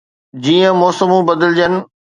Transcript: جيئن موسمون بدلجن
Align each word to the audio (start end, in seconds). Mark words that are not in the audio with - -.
جيئن 0.43 0.71
موسمون 0.79 1.25
بدلجن 1.25 1.85